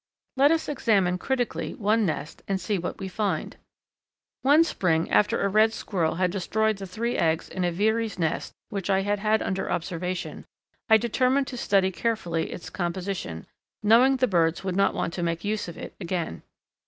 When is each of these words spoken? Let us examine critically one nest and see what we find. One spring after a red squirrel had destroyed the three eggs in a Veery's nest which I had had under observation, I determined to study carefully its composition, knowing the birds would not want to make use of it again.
Let 0.35 0.49
us 0.49 0.67
examine 0.67 1.19
critically 1.19 1.75
one 1.75 2.07
nest 2.07 2.41
and 2.47 2.59
see 2.59 2.79
what 2.79 2.97
we 2.97 3.07
find. 3.07 3.57
One 4.41 4.63
spring 4.63 5.11
after 5.11 5.39
a 5.43 5.47
red 5.47 5.73
squirrel 5.73 6.15
had 6.15 6.31
destroyed 6.31 6.77
the 6.77 6.87
three 6.87 7.17
eggs 7.17 7.47
in 7.49 7.63
a 7.63 7.71
Veery's 7.71 8.17
nest 8.17 8.51
which 8.69 8.89
I 8.89 9.01
had 9.01 9.19
had 9.19 9.43
under 9.43 9.69
observation, 9.69 10.45
I 10.89 10.97
determined 10.97 11.45
to 11.49 11.55
study 11.57 11.91
carefully 11.91 12.51
its 12.51 12.71
composition, 12.71 13.45
knowing 13.83 14.17
the 14.17 14.25
birds 14.27 14.63
would 14.63 14.75
not 14.75 14.95
want 14.95 15.13
to 15.13 15.21
make 15.21 15.43
use 15.45 15.67
of 15.67 15.77
it 15.77 15.93
again. 15.99 16.41